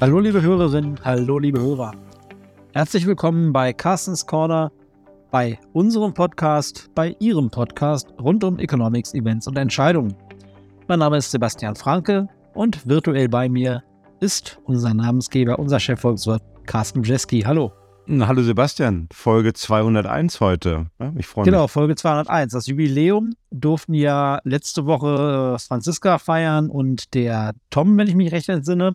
[0.00, 1.92] Hallo liebe Hörerinnen, hallo liebe Hörer.
[2.72, 4.72] Herzlich willkommen bei Carstens Corner,
[5.30, 10.14] bei unserem Podcast, bei Ihrem Podcast rund um Economics, Events und Entscheidungen.
[10.88, 13.82] Mein Name ist Sebastian Franke und virtuell bei mir
[14.20, 17.42] ist unser Namensgeber, unser Chefvolkswirt Carsten Jeski.
[17.42, 17.72] Hallo.
[18.06, 20.86] Hallo Sebastian, Folge 201 heute.
[21.16, 21.52] ich freue mich.
[21.52, 22.52] Genau, Folge 201.
[22.52, 28.50] Das Jubiläum durften ja letzte Woche Franziska feiern und der Tom, wenn ich mich recht
[28.50, 28.94] entsinne.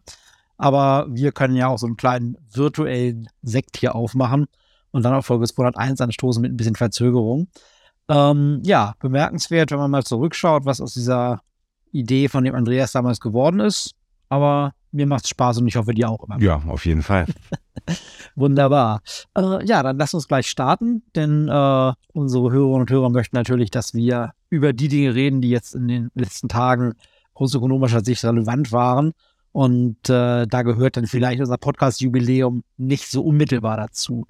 [0.59, 4.45] Aber wir können ja auch so einen kleinen virtuellen Sekt hier aufmachen
[4.91, 7.47] und dann auf Folge 201 anstoßen mit ein bisschen Verzögerung.
[8.09, 11.41] Ähm, ja, bemerkenswert, wenn man mal zurückschaut, was aus dieser
[11.93, 13.95] Idee von dem Andreas damals geworden ist.
[14.27, 16.41] Aber mir macht es Spaß und ich hoffe, dir auch immer.
[16.41, 17.25] Ja, auf jeden Fall.
[18.35, 19.01] Wunderbar.
[19.37, 23.71] Äh, ja, dann lass uns gleich starten, denn äh, unsere Hörerinnen und Hörer möchten natürlich,
[23.71, 26.95] dass wir über die Dinge reden, die jetzt in den letzten Tagen
[27.33, 29.13] aus ökonomischer Sicht relevant waren.
[29.51, 34.27] Und äh, da gehört dann vielleicht unser Podcast-Jubiläum nicht so unmittelbar dazu.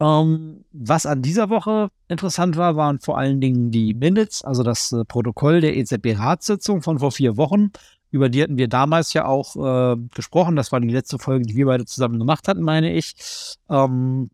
[0.00, 4.92] Ähm, was an dieser Woche interessant war, waren vor allen Dingen die Minutes, also das
[4.92, 7.70] äh, Protokoll der EZB-Ratssitzung von vor vier Wochen.
[8.10, 10.56] Über die hatten wir damals ja auch äh, gesprochen.
[10.56, 13.14] Das war die letzte Folge, die wir beide zusammen gemacht hatten, meine ich.
[13.68, 14.30] Ähm,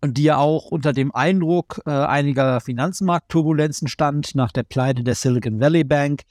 [0.00, 5.14] und die ja auch unter dem Eindruck äh, einiger Finanzmarktturbulenzen stand nach der Pleite der
[5.14, 6.22] Silicon Valley Bank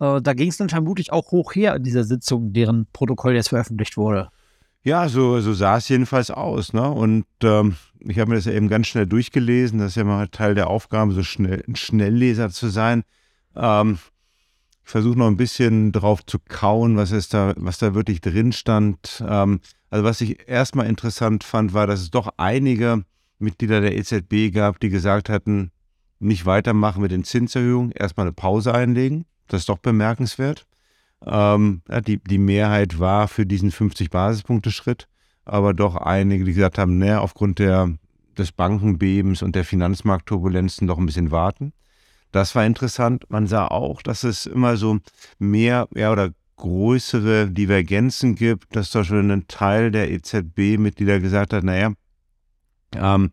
[0.00, 3.48] äh, da ging es dann vermutlich auch hoch her in dieser Sitzung, deren Protokoll jetzt
[3.48, 4.28] veröffentlicht wurde.
[4.82, 6.74] Ja, so, so sah es jedenfalls aus.
[6.74, 6.88] Ne?
[6.88, 9.78] Und ähm, ich habe mir das ja eben ganz schnell durchgelesen.
[9.78, 13.02] Das ist ja mal Teil der Aufgabe, so schnell ein Schnellleser zu sein.
[13.56, 13.98] Ähm,
[14.84, 18.52] ich versuche noch ein bisschen drauf zu kauen, was, ist da, was da wirklich drin
[18.52, 19.24] stand.
[19.26, 23.04] Ähm, also was ich erstmal interessant fand, war, dass es doch einige
[23.38, 25.70] Mitglieder der EZB gab, die gesagt hatten,
[26.18, 29.24] nicht weitermachen mit den Zinserhöhungen, erstmal eine Pause einlegen.
[29.48, 30.66] Das ist doch bemerkenswert.
[31.26, 35.08] Ähm, die, die Mehrheit war für diesen 50-Basispunkte-Schritt,
[35.44, 37.94] aber doch einige, die gesagt haben, naja, aufgrund der,
[38.36, 41.72] des Bankenbebens und der Finanzmarktturbulenzen noch ein bisschen warten.
[42.32, 43.24] Das war interessant.
[43.30, 44.98] Man sah auch, dass es immer so
[45.38, 51.64] mehr ja, oder größere Divergenzen gibt, dass da schon ein Teil der EZB-Mitglieder gesagt hat,
[51.64, 51.92] naja,
[52.96, 53.30] ähm,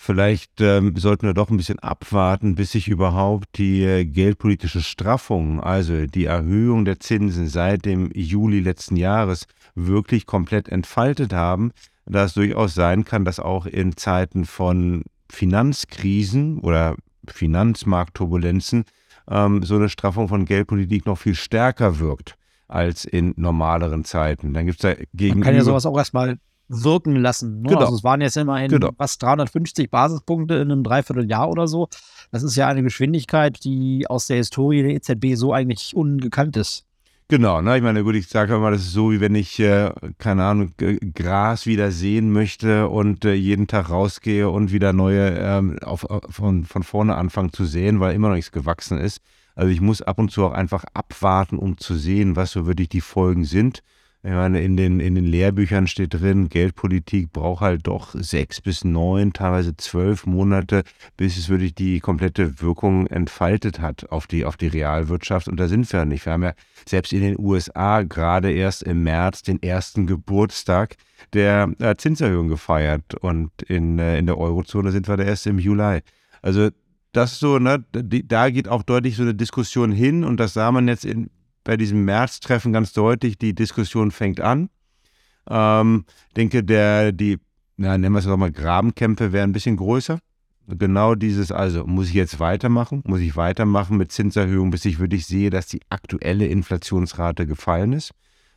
[0.00, 5.60] Vielleicht ähm, sollten wir doch ein bisschen abwarten, bis sich überhaupt die äh, geldpolitische Straffung,
[5.60, 11.72] also die Erhöhung der Zinsen seit dem Juli letzten Jahres, wirklich komplett entfaltet haben,
[12.06, 16.94] da es durchaus sein kann, dass auch in Zeiten von Finanzkrisen oder
[17.26, 18.84] Finanzmarktturbulenzen
[19.28, 22.36] ähm, so eine Straffung von Geldpolitik noch viel stärker wirkt
[22.68, 24.54] als in normaleren Zeiten.
[24.54, 25.26] Dann gibt es da.
[25.34, 27.62] Man kann ja sowas auch erstmal wirken lassen.
[27.62, 27.70] Ne?
[27.70, 27.80] Genau.
[27.80, 28.90] Also es waren jetzt immerhin genau.
[28.96, 31.88] was 350 Basispunkte in einem Dreivierteljahr oder so.
[32.30, 36.84] Das ist ja eine Geschwindigkeit, die aus der Historie der EZB so eigentlich ungekannt ist.
[37.30, 37.76] Genau, ne?
[37.76, 40.72] ich meine, gut, ich sage mal, das ist so, wie wenn ich, äh, keine Ahnung,
[41.14, 46.64] Gras wieder sehen möchte und äh, jeden Tag rausgehe und wieder neue ähm, auf, von,
[46.64, 49.20] von vorne anfangen zu sehen, weil immer noch nichts gewachsen ist.
[49.54, 52.88] Also ich muss ab und zu auch einfach abwarten, um zu sehen, was so wirklich
[52.88, 53.82] die Folgen sind.
[54.24, 58.82] Ich meine, in den, in den Lehrbüchern steht drin, Geldpolitik braucht halt doch sechs bis
[58.82, 60.82] neun, teilweise zwölf Monate,
[61.16, 65.46] bis es wirklich die komplette Wirkung entfaltet hat auf die, auf die Realwirtschaft.
[65.46, 66.26] Und da sind wir nicht.
[66.26, 70.96] Wir haben ja selbst in den USA gerade erst im März den ersten Geburtstag
[71.32, 73.14] der äh, Zinserhöhung gefeiert.
[73.14, 76.00] Und in, äh, in der Eurozone sind wir da erst im Juli.
[76.42, 76.70] Also
[77.12, 80.88] das so, ne, da geht auch deutlich so eine Diskussion hin und das sah man
[80.88, 81.30] jetzt in,
[81.68, 84.70] bei diesem März-Treffen ganz deutlich, die Diskussion fängt an.
[85.50, 87.40] Ähm, denke, der, die,
[87.76, 90.18] na, nennen wir es doch mal, Grabenkämpfe wären ein bisschen größer.
[90.66, 93.02] Genau dieses, also muss ich jetzt weitermachen?
[93.06, 98.12] Muss ich weitermachen mit Zinserhöhungen, bis ich wirklich sehe, dass die aktuelle Inflationsrate gefallen ist?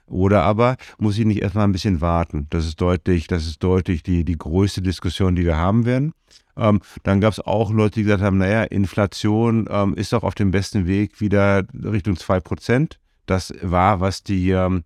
[0.05, 2.47] Oder aber muss ich nicht erstmal ein bisschen warten?
[2.49, 6.13] Das ist deutlich, das ist deutlich die, die größte Diskussion, die wir haben werden.
[6.57, 10.35] Ähm, dann gab es auch Leute, die gesagt haben, naja, Inflation ähm, ist doch auf
[10.35, 12.97] dem besten Weg wieder Richtung 2%.
[13.25, 14.83] Das war, was die ähm,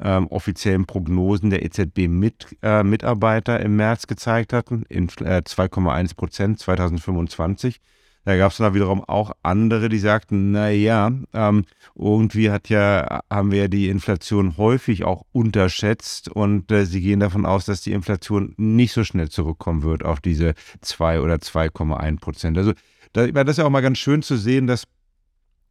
[0.00, 7.80] ähm, offiziellen Prognosen der EZB-Mitarbeiter äh, im März gezeigt hatten, in äh, 2,1 Prozent 2025.
[8.24, 13.52] Da gab es dann wiederum auch andere, die sagten, naja, ähm, irgendwie hat ja, haben
[13.52, 17.92] wir ja die Inflation häufig auch unterschätzt und äh, sie gehen davon aus, dass die
[17.92, 22.56] Inflation nicht so schnell zurückkommen wird auf diese 2 oder 2,1 Prozent.
[22.56, 22.72] Also
[23.12, 24.84] da, das ist ja auch mal ganz schön zu sehen, dass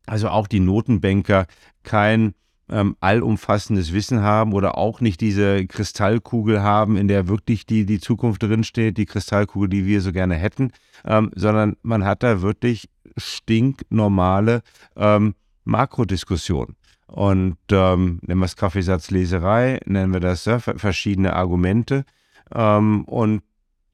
[0.05, 1.47] also auch die Notenbanker
[1.83, 2.35] kein
[2.73, 7.99] ähm, allumfassendes Wissen haben oder auch nicht diese Kristallkugel haben, in der wirklich die, die
[7.99, 10.71] Zukunft drinsteht, die Kristallkugel, die wir so gerne hätten,
[11.05, 14.61] ähm, sondern man hat da wirklich stinknormale
[14.95, 16.75] ähm, Makrodiskussionen.
[17.07, 22.05] Und ähm, nennen wir es Kaffeesatzleserei, nennen wir das ja, verschiedene Argumente.
[22.53, 23.43] Ähm, und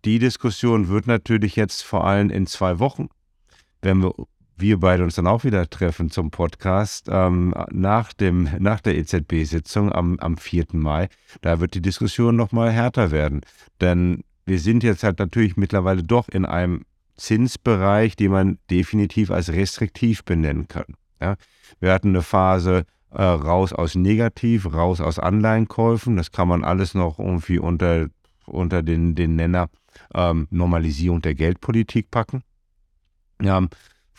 [0.05, 3.09] die Diskussion wird natürlich jetzt vor allem in zwei Wochen,
[3.81, 4.13] wenn wir,
[4.59, 9.91] wir beide uns dann auch wieder treffen zum Podcast, ähm, nach, dem, nach der EZB-Sitzung
[9.91, 10.67] am, am 4.
[10.73, 11.09] Mai,
[11.41, 13.41] da wird die Diskussion nochmal härter werden.
[13.81, 16.85] Denn wir sind jetzt halt natürlich mittlerweile doch in einem
[17.15, 20.95] Zinsbereich, den man definitiv als restriktiv benennen kann.
[21.21, 21.35] Ja?
[21.79, 26.15] Wir hatten eine Phase, äh, raus aus Negativ, raus aus Anleihenkäufen.
[26.15, 28.07] Das kann man alles noch irgendwie unter,
[28.45, 29.69] unter den, den Nenner
[30.13, 32.43] ähm, Normalisierung der Geldpolitik packen.
[33.41, 33.67] Ja,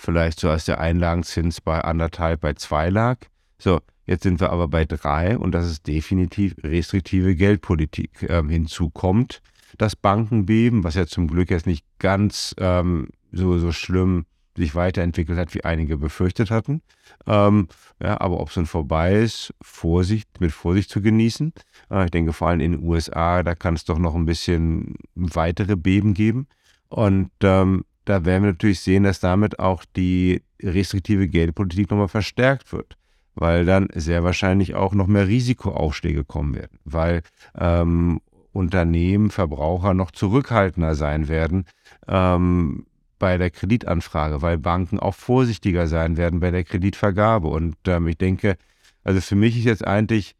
[0.01, 3.19] vielleicht so als der Einlagenzins bei anderthalb, bei zwei lag.
[3.59, 8.27] So, jetzt sind wir aber bei drei und das ist definitiv restriktive Geldpolitik.
[8.29, 9.43] Ähm, hinzu kommt
[9.79, 14.25] das Bankenbeben, was ja zum Glück jetzt nicht ganz ähm, so, so schlimm
[14.57, 16.83] sich weiterentwickelt hat, wie einige befürchtet hatten.
[17.27, 17.69] Ähm,
[18.03, 21.53] ja, aber ob es dann vorbei ist, Vorsicht, mit Vorsicht zu genießen.
[21.91, 24.95] Äh, ich denke vor allem in den USA, da kann es doch noch ein bisschen
[25.15, 26.49] weitere Beben geben.
[26.89, 32.73] Und ähm, da werden wir natürlich sehen, dass damit auch die restriktive Geldpolitik nochmal verstärkt
[32.73, 32.97] wird,
[33.35, 37.23] weil dann sehr wahrscheinlich auch noch mehr Risikoaufschläge kommen werden, weil
[37.59, 38.21] ähm,
[38.53, 41.67] Unternehmen, Verbraucher noch zurückhaltender sein werden,
[42.09, 42.87] ähm,
[43.21, 47.49] bei der Kreditanfrage, weil Banken auch vorsichtiger sein werden bei der Kreditvergabe.
[47.49, 48.57] Und ähm, ich denke,
[49.05, 50.35] also für mich ist jetzt eigentlich,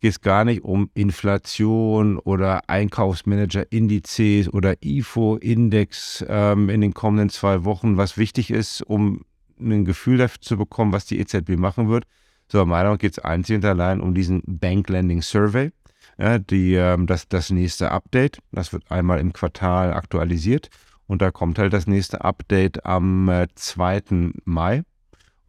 [0.00, 7.64] geht es gar nicht um Inflation oder Einkaufsmanager-Indizes oder IFO-Index ähm, in den kommenden zwei
[7.64, 9.24] Wochen, was wichtig ist, um
[9.60, 12.04] ein Gefühl dafür zu bekommen, was die EZB machen wird.
[12.48, 15.70] So, meiner Meinung geht es einzig und allein um diesen Bank Lending Survey.
[16.18, 20.68] Ja, die, ähm, das, das nächste Update, das wird einmal im Quartal aktualisiert.
[21.06, 24.32] Und da kommt halt das nächste Update am äh, 2.
[24.44, 24.82] Mai.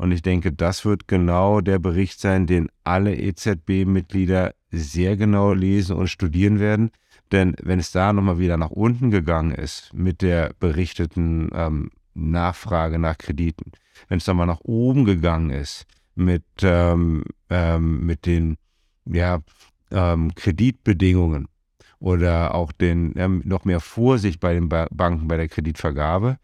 [0.02, 5.96] Und ich denke, das wird genau der Bericht sein, den alle EZB-Mitglieder sehr genau lesen
[5.96, 6.90] und studieren werden.
[7.32, 12.98] Denn wenn es da nochmal wieder nach unten gegangen ist mit der berichteten ähm, Nachfrage
[12.98, 13.74] nach Krediten,
[14.08, 18.58] wenn es nochmal nach oben gegangen ist mit, ähm, ähm, mit den
[19.06, 19.38] ja,
[19.92, 21.48] ähm, Kreditbedingungen,
[22.00, 26.40] oder auch den, ja, noch mehr Vorsicht bei den ba Banken bei der Kreditvergabe,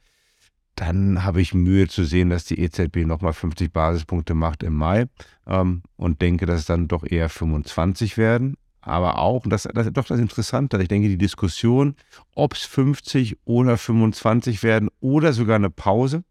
[0.78, 5.08] dann habe ich Mühe zu sehen, dass die EZB nochmal 50 Basispunkte macht im Mai
[5.48, 8.58] ähm, und denke, dass es dann doch eher 25 werden.
[8.80, 11.96] Aber auch, und das, das ist doch das Interessante, ich denke, die Diskussion,
[12.36, 16.24] ob es 50 oder 25 werden oder sogar eine Pause,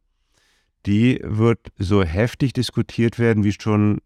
[0.86, 3.98] die wird so heftig diskutiert werden wie schon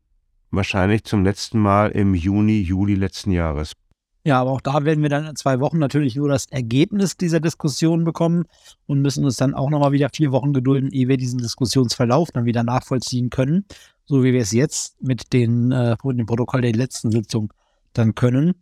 [0.50, 3.75] wahrscheinlich zum letzten Mal im Juni, Juli letzten Jahres.
[4.22, 7.40] Ja, aber auch da werden wir dann in zwei Wochen natürlich nur das Ergebnis dieser
[7.40, 8.44] Diskussion bekommen
[8.87, 12.44] und müssen uns dann auch nochmal wieder vier Wochen gedulden, ehe wir diesen Diskussionsverlauf dann
[12.44, 13.64] wieder nachvollziehen können,
[14.05, 17.50] so wie wir es jetzt mit den, äh, dem Protokoll der letzten Sitzung
[17.94, 18.55] dann können.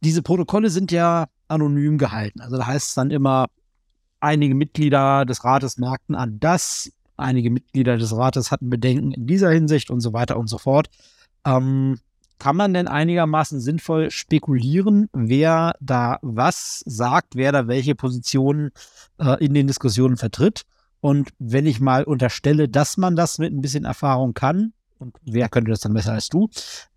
[0.00, 2.40] Diese Protokolle sind ja anonym gehalten.
[2.40, 3.46] Also da heißt es dann immer,
[4.20, 9.50] einige Mitglieder des Rates merkten an das, einige Mitglieder des Rates hatten Bedenken in dieser
[9.50, 10.88] Hinsicht und so weiter und so fort.
[11.44, 11.98] Ähm,
[12.38, 18.70] kann man denn einigermaßen sinnvoll spekulieren, wer da was sagt, wer da welche Positionen
[19.18, 20.62] äh, in den Diskussionen vertritt?
[21.00, 25.48] Und wenn ich mal unterstelle, dass man das mit ein bisschen Erfahrung kann, und wer
[25.48, 26.48] könnte das dann besser als du?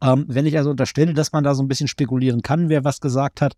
[0.01, 2.99] Ähm, wenn ich also unterstelle, dass man da so ein bisschen spekulieren kann, wer was
[2.99, 3.53] gesagt hat,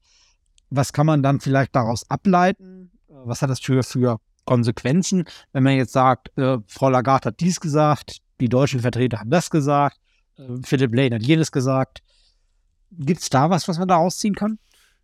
[0.70, 2.92] was kann man dann vielleicht daraus ableiten?
[3.10, 5.24] Äh, was hat das für, für Konsequenzen,
[5.54, 9.50] wenn man jetzt sagt, äh, Frau Lagarde hat dies gesagt, die deutschen Vertreter haben das
[9.50, 9.98] gesagt,
[10.64, 12.02] Philipp Lane hat jedes gesagt.
[12.92, 14.60] Gibt es da was, was man da rausziehen kann?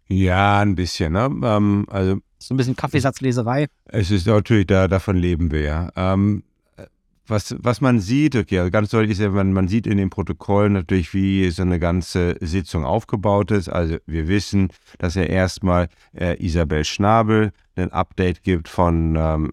[0.08, 1.14] Ja, ein bisschen.
[1.14, 1.30] Ne?
[1.44, 3.68] Ähm, also so ein bisschen Kaffeesatzleserei.
[3.86, 5.92] Es ist natürlich da, davon leben wir ja.
[5.96, 6.44] Ähm,
[7.30, 10.10] was, was man sieht, okay, also ganz deutlich ist ja, man, man sieht in den
[10.10, 13.70] Protokollen natürlich, wie so eine ganze Sitzung aufgebaut ist.
[13.70, 19.52] Also wir wissen, dass er erstmal äh, Isabel Schnabel ein Update gibt von ähm,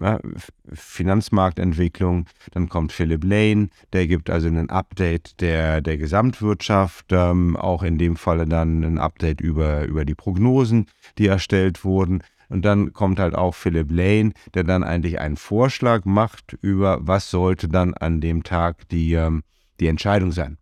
[0.73, 2.27] Finanzmarktentwicklung.
[2.53, 7.99] Dann kommt Philip Lane, der gibt also ein Update der, der Gesamtwirtschaft, ähm, auch in
[7.99, 10.87] dem Falle dann ein Update über, über die Prognosen,
[11.19, 12.23] die erstellt wurden.
[12.49, 17.31] Und dann kommt halt auch Philip Lane, der dann eigentlich einen Vorschlag macht über, was
[17.31, 19.43] sollte dann an dem Tag die, ähm,
[19.81, 20.59] die Entscheidung sein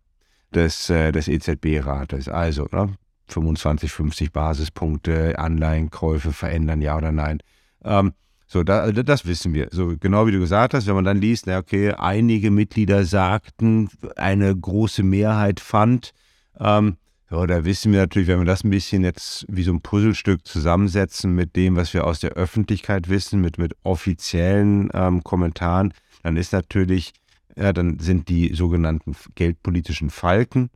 [0.53, 2.27] des, äh, des EZB-Rates.
[2.27, 2.95] Also ne,
[3.27, 7.39] 25, 50 Basispunkte, Anleihenkäufe verändern, ja oder nein.
[7.83, 8.13] Ähm,
[8.47, 9.69] so, da, das wissen wir.
[9.71, 13.89] So genau wie du gesagt hast, wenn man dann liest, na okay, einige Mitglieder sagten,
[14.15, 16.13] eine große Mehrheit fand,
[16.59, 16.97] ähm,
[17.29, 20.45] so, da wissen wir natürlich, wenn wir das ein bisschen jetzt wie so ein Puzzlestück
[20.45, 25.91] zusammensetzen mit dem, was wir aus der Öffentlichkeit wissen, mit, mit offiziellen ähm, Kommentaren,
[26.21, 27.13] dann ist natürlich,
[27.55, 30.69] ja, dann sind die sogenannten geldpolitischen Falken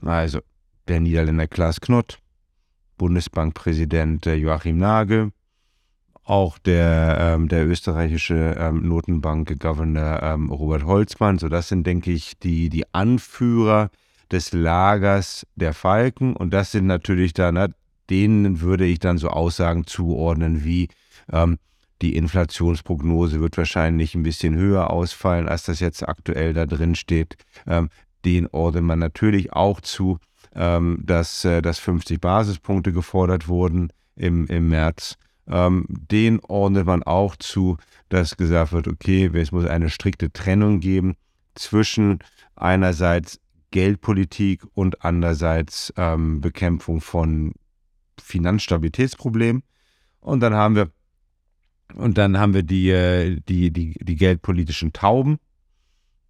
[0.00, 0.40] Also
[0.86, 2.20] der Niederländer Klaas Knott,
[2.96, 5.32] Bundesbankpräsident äh, Joachim Nagel,
[6.22, 11.38] auch der, ähm, der österreichische ähm, Notenbank-Governor ähm, Robert Holzmann.
[11.38, 13.90] So, das sind, denke ich, die, die Anführer
[14.30, 16.34] des Lagers der Falken.
[16.34, 17.68] Und das sind natürlich dann, na,
[18.10, 20.88] denen würde ich dann so Aussagen zuordnen wie,
[21.32, 21.58] ähm,
[22.00, 27.36] die Inflationsprognose wird wahrscheinlich ein bisschen höher ausfallen, als das jetzt aktuell da drin steht.
[27.66, 27.90] Ähm,
[28.24, 30.18] den ordnet man natürlich auch zu,
[30.54, 35.16] ähm, dass, äh, dass 50 Basispunkte gefordert wurden im, im März.
[35.48, 40.80] Ähm, den ordnet man auch zu, dass gesagt wird, okay, es muss eine strikte Trennung
[40.80, 41.16] geben
[41.54, 42.18] zwischen
[42.54, 47.52] einerseits Geldpolitik und andererseits ähm, Bekämpfung von
[48.20, 49.62] Finanzstabilitätsproblemen.
[50.20, 50.90] Und dann haben wir
[51.94, 55.38] und dann haben wir die, äh, die, die, die geldpolitischen Tauben.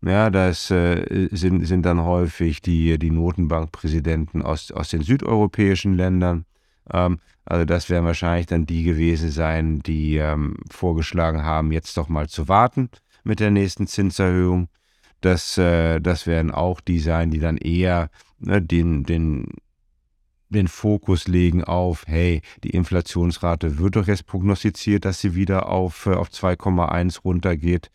[0.01, 6.45] Ja, das äh, sind, sind dann häufig die, die Notenbankpräsidenten aus, aus den südeuropäischen Ländern.
[6.93, 12.09] Ähm, also das werden wahrscheinlich dann die gewesen sein, die ähm, vorgeschlagen haben, jetzt doch
[12.09, 12.91] mal zu warten
[13.25, 14.69] mit der nächsten Zinserhöhung.
[15.21, 19.47] Das, äh, das werden auch die sein, die dann eher ne, den, den
[20.51, 26.07] den Fokus legen auf, hey, die Inflationsrate wird doch jetzt prognostiziert, dass sie wieder auf,
[26.07, 27.91] äh, auf 2,1 runtergeht.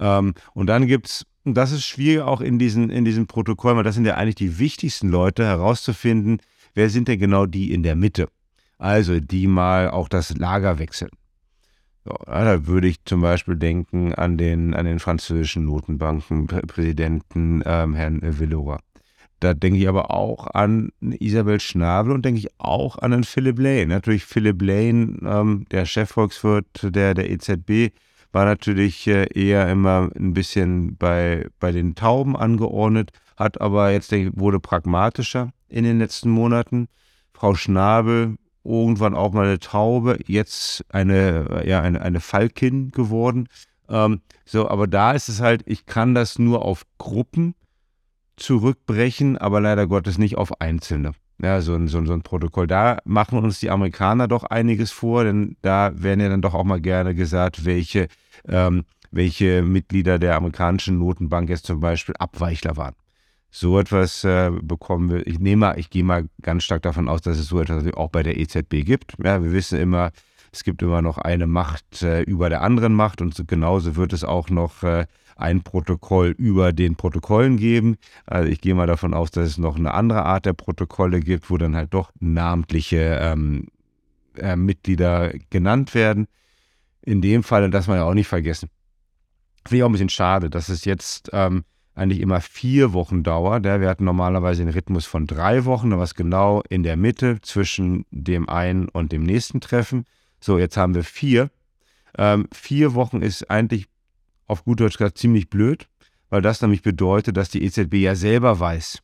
[0.00, 3.84] Ähm, und dann gibt es, das ist schwierig auch in diesen, in diesen Protokollen, weil
[3.84, 6.38] das sind ja eigentlich die wichtigsten Leute herauszufinden,
[6.74, 8.28] wer sind denn genau die in der Mitte.
[8.78, 11.10] Also die mal auch das Lager wechseln.
[12.04, 18.20] So, da würde ich zum Beispiel denken an den, an den französischen Notenbankenpräsidenten ähm, Herrn
[18.22, 18.78] Villeroy.
[19.38, 23.58] Da denke ich aber auch an Isabel Schnabel und denke ich auch an einen Philip
[23.58, 23.86] Lane.
[23.88, 27.92] Natürlich Philip Lane, ähm, der Chefvolkswirt der, der EZB,
[28.32, 34.10] war natürlich äh, eher immer ein bisschen bei, bei den Tauben angeordnet, hat aber jetzt,
[34.10, 36.88] denke ich, wurde pragmatischer in den letzten Monaten.
[37.32, 43.48] Frau Schnabel, irgendwann auch mal eine Taube, jetzt eine, ja, eine, eine Falkin geworden.
[43.88, 47.54] Ähm, so, aber da ist es halt, ich kann das nur auf Gruppen
[48.36, 51.12] zurückbrechen, aber leider Gottes nicht auf Einzelne.
[51.40, 52.66] Ja, so ein, so, so ein Protokoll.
[52.66, 56.64] Da machen uns die Amerikaner doch einiges vor, denn da werden ja dann doch auch
[56.64, 58.06] mal gerne gesagt, welche,
[58.46, 62.94] ähm, welche Mitglieder der amerikanischen Notenbank jetzt zum Beispiel Abweichler waren.
[63.54, 67.38] So etwas äh, bekommen wir, ich nehme ich gehe mal ganz stark davon aus, dass
[67.38, 69.14] es so etwas auch bei der EZB gibt.
[69.22, 70.10] Ja, wir wissen immer,
[70.52, 74.14] es gibt immer noch eine Macht äh, über der anderen Macht und so, genauso wird
[74.14, 75.04] es auch noch äh,
[75.36, 77.96] ein Protokoll über den Protokollen geben.
[78.24, 81.50] Also ich gehe mal davon aus, dass es noch eine andere Art der Protokolle gibt,
[81.50, 83.66] wo dann halt doch namentliche ähm,
[84.38, 86.26] äh, Mitglieder genannt werden.
[87.02, 88.70] In dem Fall, und das man ja auch nicht vergessen,
[89.66, 93.64] finde ich auch ein bisschen schade, dass es jetzt ähm, eigentlich immer vier Wochen dauert.
[93.64, 98.48] Wir hatten normalerweise den Rhythmus von drei Wochen, was genau in der Mitte zwischen dem
[98.48, 100.04] einen und dem nächsten Treffen.
[100.40, 101.50] So, jetzt haben wir vier.
[102.16, 103.88] Ähm, vier Wochen ist eigentlich
[104.46, 105.88] auf gut Deutsch gesagt ziemlich blöd,
[106.30, 109.02] weil das nämlich bedeutet, dass die EZB ja selber weiß,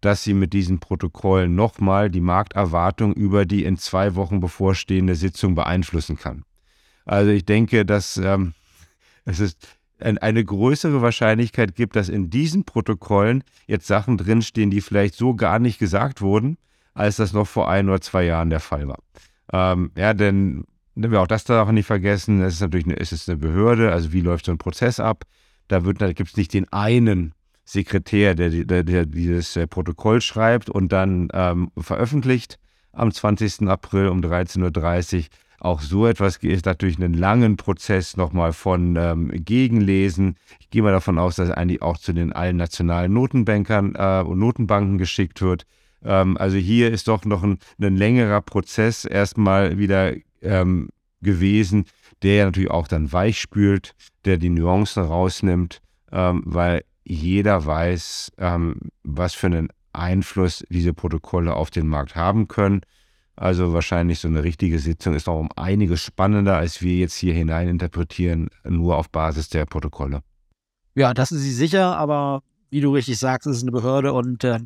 [0.00, 5.54] dass sie mit diesen Protokollen nochmal die Markterwartung über die in zwei Wochen bevorstehende Sitzung
[5.54, 6.44] beeinflussen kann.
[7.04, 8.52] Also ich denke, dass ähm,
[9.24, 15.14] es ist eine größere Wahrscheinlichkeit gibt, dass in diesen Protokollen jetzt Sachen drinstehen, die vielleicht
[15.14, 16.56] so gar nicht gesagt wurden,
[16.94, 18.98] als das noch vor ein oder zwei Jahren der Fall war.
[19.52, 20.64] Ähm, ja, denn
[20.98, 23.38] Ne, wir auch das da auch nicht vergessen, es ist natürlich eine, es ist eine
[23.38, 25.22] Behörde, also wie läuft so ein Prozess ab?
[25.68, 30.68] Da, da gibt es nicht den einen Sekretär, der, der, der dieses äh, Protokoll schreibt
[30.68, 32.58] und dann ähm, veröffentlicht
[32.90, 33.68] am 20.
[33.68, 35.24] April um 13.30 Uhr.
[35.60, 40.36] Auch so etwas ist natürlich einen langen Prozess nochmal von ähm, Gegenlesen.
[40.60, 44.38] Ich gehe mal davon aus, dass eigentlich auch zu den allen nationalen Notenbankern äh, und
[44.38, 45.66] Notenbanken geschickt wird.
[46.04, 50.90] Ähm, also hier ist doch noch ein, ein längerer Prozess erstmal wieder ähm,
[51.22, 51.86] gewesen,
[52.22, 55.80] der ja natürlich auch dann weichspült, der die Nuancen rausnimmt,
[56.12, 62.46] ähm, weil jeder weiß, ähm, was für einen Einfluss diese Protokolle auf den Markt haben
[62.48, 62.82] können.
[63.38, 67.34] Also wahrscheinlich so eine richtige Sitzung ist noch um einiges spannender, als wir jetzt hier
[67.34, 70.22] hinein interpretieren, nur auf Basis der Protokolle.
[70.94, 74.42] Ja, das ist sie sicher, aber wie du richtig sagst, es ist eine Behörde und
[74.42, 74.58] äh,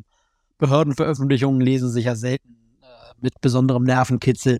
[0.57, 2.85] Behördenveröffentlichungen lesen sich ja selten äh,
[3.21, 4.59] mit besonderem Nervenkitzel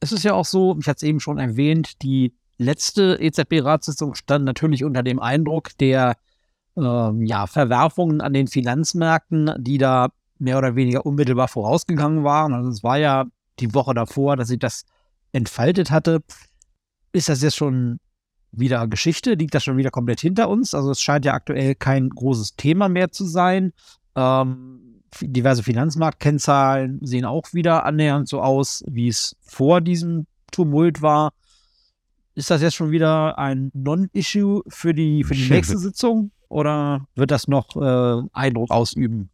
[0.00, 4.44] es ist ja auch so, ich hatte es eben schon erwähnt, die letzte EZB-Ratssitzung stand
[4.44, 6.16] natürlich unter dem Eindruck der
[6.76, 10.08] äh, ja, Verwerfungen an den Finanzmärkten, die da
[10.40, 12.54] mehr oder weniger unmittelbar vorausgegangen waren.
[12.54, 13.26] Also es war ja
[13.58, 14.84] die Woche davor, dass sich das
[15.32, 16.22] entfaltet hatte.
[17.12, 18.00] Ist das jetzt schon
[18.52, 19.34] wieder Geschichte?
[19.34, 20.74] Liegt das schon wieder komplett hinter uns?
[20.74, 23.72] Also es scheint ja aktuell kein großes Thema mehr zu sein.
[24.16, 31.32] Ähm, diverse Finanzmarktkennzahlen sehen auch wieder annähernd so aus, wie es vor diesem Tumult war.
[32.34, 37.30] Ist das jetzt schon wieder ein Non-Issue für die, für die nächste Sitzung oder wird
[37.30, 39.30] das noch äh, Eindruck ausüben?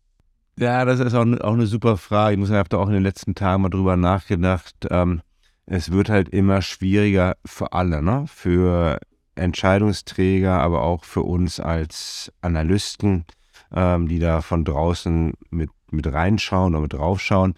[0.58, 2.32] Ja, das ist auch, auch eine super Frage.
[2.32, 4.74] Ich muss sagen, ich habe da auch in den letzten Tagen mal drüber nachgedacht.
[4.90, 5.20] Ähm,
[5.66, 8.24] es wird halt immer schwieriger für alle, ne?
[8.26, 8.98] Für
[9.34, 13.26] Entscheidungsträger, aber auch für uns als Analysten,
[13.74, 17.54] ähm, die da von draußen mit, mit reinschauen oder mit draufschauen,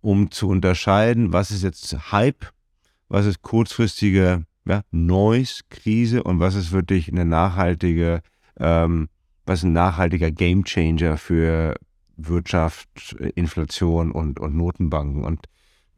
[0.00, 2.46] um zu unterscheiden, was ist jetzt Hype,
[3.08, 8.22] was ist kurzfristige ja, Noise-Krise und was ist wirklich eine nachhaltige,
[8.58, 9.08] ähm,
[9.46, 11.76] was ein nachhaltiger Gamechanger für
[12.28, 15.24] Wirtschaft, Inflation und, und Notenbanken.
[15.24, 15.46] Und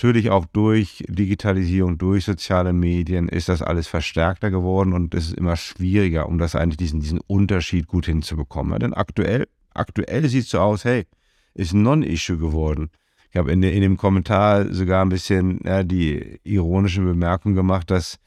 [0.03, 5.35] natürlich auch durch Digitalisierung, durch soziale Medien ist das alles verstärkter geworden und es ist
[5.35, 8.81] immer schwieriger, um das eigentlich diesen, diesen Unterschied gut hinzubekommen.
[8.81, 11.07] denn aktuell, aktuell sieht es so aus, hey,
[11.55, 12.91] ist ein Non-Issue geworden.
[13.31, 18.19] Ich habe in, in, dem Kommentar sogar ein bisschen ja, die ironische Bemerkung gemacht, dass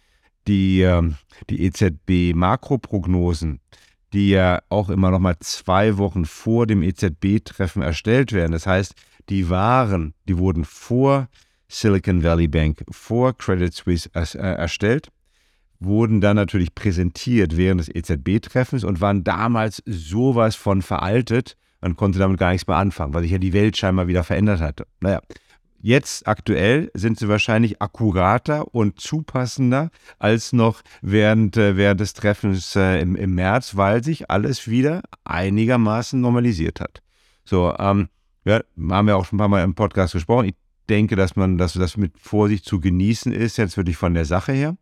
[0.47, 1.15] die, ähm,
[1.49, 3.59] die EZB-Makroprognosen,
[4.15, 8.53] die ja auch immer noch mal zwei Wochen vor dem EZB-Treffen erstellt werden.
[8.53, 8.95] Das heißt,
[9.27, 11.27] die waren, die wurden vor
[11.67, 15.09] Silicon Valley Bank, vor Credit Suisse äh, erstellt,
[15.81, 22.17] wurden dann natürlich präsentiert während des EZB-Treffens und waren damals sowas von veraltet, man konnte
[22.17, 24.87] damit gar nichts mehr anfangen, weil sich ja die Welt scheinbar wieder verändert hatte.
[25.01, 25.19] Naja,
[25.81, 32.75] Jetzt aktuell sind sie wahrscheinlich akkurater und zupassender als noch während, äh, während des Treffens
[32.75, 37.01] äh, im, im März, weil sich alles wieder einigermaßen normalisiert hat.
[37.43, 38.09] So, ähm,
[38.45, 40.47] ja, haben wir auch schon ein paar Mal im Podcast gesprochen.
[40.47, 40.55] Ich
[40.89, 44.53] denke, dass man, dass das mit Vorsicht zu genießen ist, jetzt wirklich von der Sache
[44.53, 44.77] her.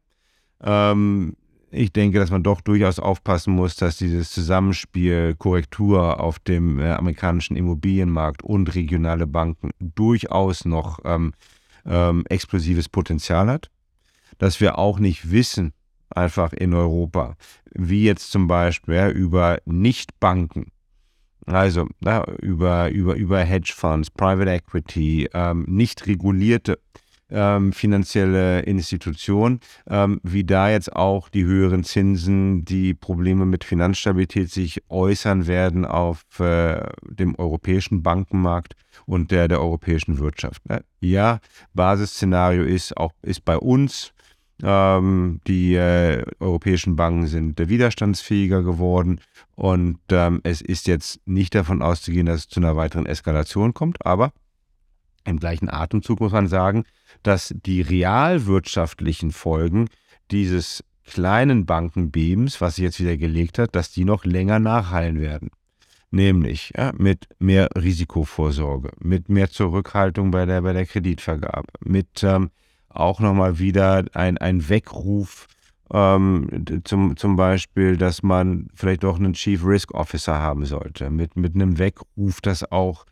[0.62, 1.36] Ähm,
[1.74, 6.92] ich denke, dass man doch durchaus aufpassen muss, dass dieses Zusammenspiel Korrektur auf dem äh,
[6.92, 11.34] amerikanischen Immobilienmarkt und regionale Banken durchaus noch ähm,
[11.86, 13.70] ähm, explosives Potenzial hat.
[14.38, 15.74] Dass wir auch nicht wissen,
[16.10, 17.36] einfach in Europa,
[17.74, 20.72] wie jetzt zum Beispiel ja, über Nichtbanken,
[21.46, 26.80] also ja, über, über, über Hedgefonds, Private Equity, ähm, nicht regulierte
[27.34, 34.52] ähm, finanzielle Institution, ähm, wie da jetzt auch die höheren Zinsen, die Probleme mit Finanzstabilität
[34.52, 40.68] sich äußern werden auf äh, dem europäischen Bankenmarkt und der, der europäischen Wirtschaft.
[40.70, 40.84] Ne?
[41.02, 41.40] Ja,
[41.74, 44.14] Basisszenario ist auch ist bei uns.
[44.62, 49.20] Ähm, die äh, europäischen Banken sind widerstandsfähiger geworden
[49.56, 54.06] und ähm, es ist jetzt nicht davon auszugehen, dass es zu einer weiteren Eskalation kommt,
[54.06, 54.32] aber
[55.26, 56.84] im gleichen Atemzug muss man sagen,
[57.24, 59.90] dass die realwirtschaftlichen Folgen
[60.32, 65.50] dieses kleinen Bankenbebens, was sich jetzt wieder gelegt hat, dass die noch länger nachhallen werden.
[66.12, 72.52] Nämlich ja, mit mehr Risikovorsorge, mit mehr Zurückhaltung bei der, bei der Kreditvergabe, mit ähm,
[72.90, 75.48] auch nochmal wieder ein, ein Weckruf
[75.92, 81.36] ähm, zum, zum Beispiel, dass man vielleicht doch einen Chief Risk Officer haben sollte, mit,
[81.36, 83.06] mit einem Weckruf, dass auch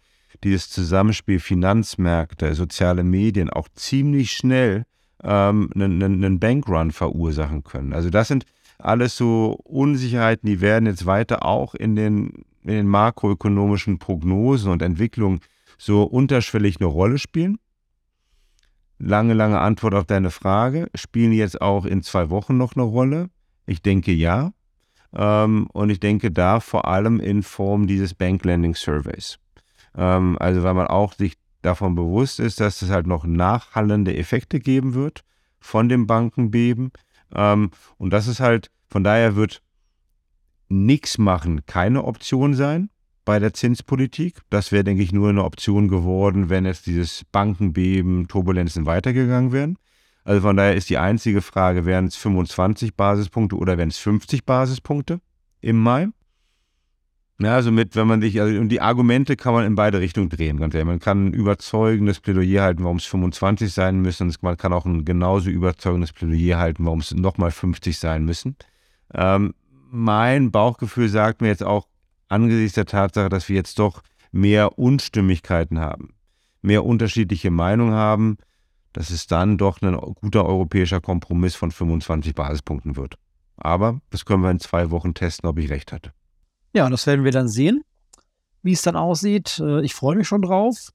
[0.43, 4.85] dieses Zusammenspiel Finanzmärkte, soziale Medien auch ziemlich schnell
[5.23, 7.93] ähm, einen, einen Bankrun verursachen können.
[7.93, 8.45] Also das sind
[8.79, 14.81] alles so Unsicherheiten, die werden jetzt weiter auch in den, in den makroökonomischen Prognosen und
[14.81, 15.41] Entwicklungen
[15.77, 17.57] so unterschwellig eine Rolle spielen.
[18.97, 20.89] Lange, lange Antwort auf deine Frage.
[20.93, 23.29] Spielen die jetzt auch in zwei Wochen noch eine Rolle?
[23.65, 24.53] Ich denke ja.
[25.13, 29.39] Ähm, und ich denke da vor allem in Form dieses Bank Lending Surveys.
[29.95, 34.59] Ähm, also weil man auch sich davon bewusst ist, dass es halt noch nachhallende Effekte
[34.59, 35.23] geben wird
[35.59, 36.91] von dem Bankenbeben.
[37.33, 39.61] Ähm, und das ist halt, von daher wird
[40.69, 42.89] nichts machen keine Option sein
[43.25, 44.41] bei der Zinspolitik.
[44.49, 49.77] Das wäre, denke ich, nur eine Option geworden, wenn jetzt dieses Bankenbeben, Turbulenzen weitergegangen wären.
[50.23, 54.45] Also von daher ist die einzige Frage, wären es 25 Basispunkte oder wären es 50
[54.45, 55.19] Basispunkte
[55.61, 56.07] im Mai?
[57.43, 60.29] Ja, also mit, wenn man sich, also und die Argumente kann man in beide Richtungen
[60.29, 60.87] drehen, ganz ehrlich.
[60.87, 64.31] Man kann ein überzeugendes Plädoyer halten, warum es 25 sein müssen.
[64.41, 68.57] Man kann auch ein genauso überzeugendes Plädoyer halten, warum es nochmal 50 sein müssen.
[69.15, 69.55] Ähm,
[69.89, 71.87] mein Bauchgefühl sagt mir jetzt auch
[72.29, 76.13] angesichts der Tatsache, dass wir jetzt doch mehr Unstimmigkeiten haben,
[76.61, 78.37] mehr unterschiedliche Meinungen haben,
[78.93, 83.15] dass es dann doch ein guter europäischer Kompromiss von 25 Basispunkten wird.
[83.57, 86.13] Aber das können wir in zwei Wochen testen, ob ich recht hatte.
[86.73, 87.83] Ja, das werden wir dann sehen,
[88.63, 89.59] wie es dann aussieht.
[89.59, 90.91] Äh, ich freue mich schon drauf.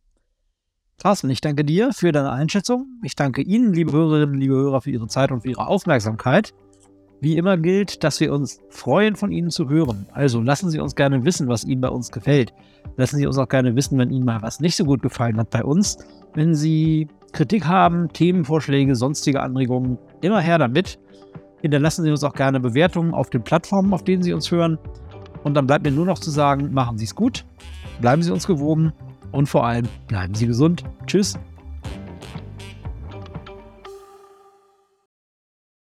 [0.98, 2.86] Carsten, ich danke dir für deine Einschätzung.
[3.02, 6.54] Ich danke Ihnen, liebe Hörerinnen, liebe Hörer, für Ihre Zeit und für Ihre Aufmerksamkeit.
[7.20, 10.06] Wie immer gilt, dass wir uns freuen, von Ihnen zu hören.
[10.12, 12.54] Also lassen Sie uns gerne wissen, was Ihnen bei uns gefällt.
[12.96, 15.50] Lassen Sie uns auch gerne wissen, wenn Ihnen mal was nicht so gut gefallen hat
[15.50, 15.98] bei uns.
[16.34, 20.98] Wenn Sie Kritik haben, Themenvorschläge, sonstige Anregungen, immer her damit.
[21.60, 24.78] Hinterlassen Sie uns auch gerne Bewertungen auf den Plattformen, auf denen Sie uns hören.
[25.44, 27.44] Und dann bleibt mir nur noch zu sagen, machen Sie es gut,
[28.00, 28.92] bleiben Sie uns gewogen
[29.32, 30.84] und vor allem bleiben Sie gesund.
[31.06, 31.38] Tschüss.